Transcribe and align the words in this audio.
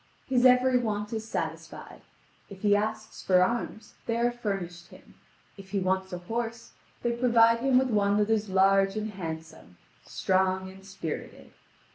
His 0.25 0.47
every 0.47 0.79
want 0.79 1.13
is 1.13 1.29
satisfied: 1.29 2.01
if 2.49 2.61
he 2.63 2.75
asks 2.75 3.21
for 3.21 3.43
arms, 3.43 3.93
they 4.07 4.17
are 4.17 4.31
furnished 4.31 4.87
him: 4.87 5.13
if 5.57 5.69
he 5.69 5.79
wants 5.79 6.11
a 6.11 6.17
horse, 6.17 6.71
they 7.03 7.11
provide 7.11 7.59
him 7.59 7.77
with 7.77 7.91
one 7.91 8.17
that 8.17 8.31
is 8.31 8.49
large 8.49 8.95
and 8.95 9.11
handsome, 9.11 9.77
strong 10.03 10.71
and 10.71 10.83
spirited. 10.83 11.51